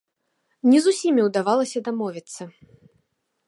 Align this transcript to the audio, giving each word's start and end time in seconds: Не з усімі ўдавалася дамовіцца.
Не 0.71 0.79
з 0.85 0.93
усімі 0.93 1.27
ўдавалася 1.27 1.85
дамовіцца. 1.91 2.43